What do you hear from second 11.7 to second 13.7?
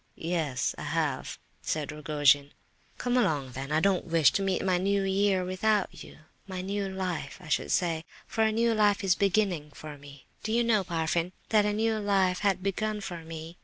new life had begun for me?"